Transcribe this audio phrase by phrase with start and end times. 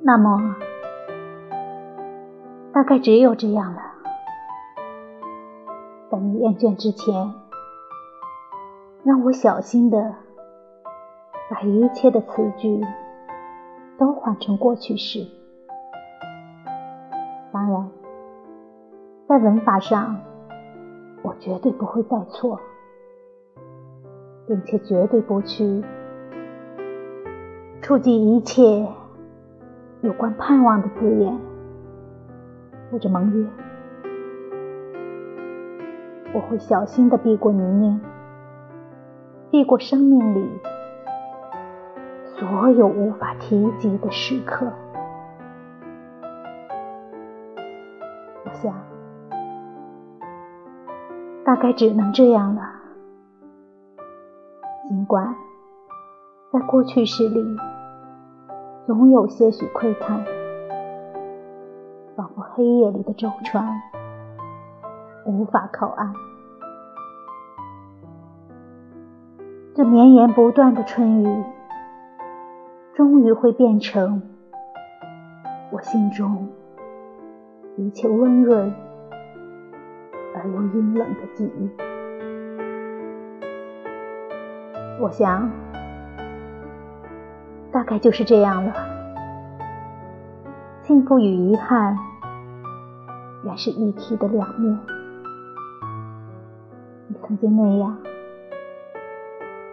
[0.00, 0.56] 那么，
[2.72, 3.82] 大概只有这样了。
[6.10, 7.34] 在你厌倦之前，
[9.04, 10.14] 让我小心的
[11.50, 12.80] 把一切的词句
[13.98, 15.26] 都换成过去式。
[17.52, 17.90] 当然，
[19.28, 20.16] 在文法上，
[21.22, 22.58] 我绝对不会再错，
[24.46, 25.84] 并且绝对不去
[27.82, 28.86] 触及一切
[30.02, 31.38] 有关盼望的字眼
[32.90, 33.46] 或者盟约。
[36.34, 37.98] 我会小心的避过泥泞，
[39.50, 40.48] 避过生命里
[42.36, 44.66] 所有无法提及的时刻。
[48.44, 48.72] 我想，
[51.44, 52.62] 大概只能这样了。
[54.88, 55.34] 尽管
[56.52, 57.56] 在过去式里，
[58.88, 60.24] 总有些许窥探，
[62.16, 63.62] 仿佛黑夜里的舟船。
[65.26, 66.10] 无法靠岸，
[69.74, 71.44] 这绵延不断的春雨，
[72.94, 74.22] 终于会变成
[75.70, 76.48] 我心中
[77.76, 78.72] 一切温润
[80.34, 81.70] 而又阴冷的记忆。
[84.98, 85.50] 我想，
[87.70, 88.72] 大概就是这样了。
[90.82, 91.96] 幸福与遗憾，
[93.44, 94.78] 原是一体的两面。
[97.08, 97.96] 你曾经那样，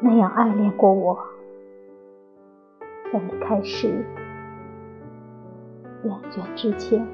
[0.00, 1.16] 那样爱恋过我，
[3.12, 4.04] 在你开始
[6.02, 7.06] 厌倦之前。